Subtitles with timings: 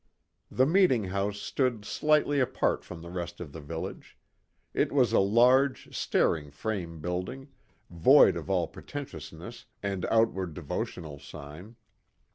[0.49, 4.17] The Meeting House stood slightly apart from the rest of the village.
[4.73, 7.49] It was a large, staring frame building,
[7.87, 11.75] void of all pretentiousness and outward devotional sign.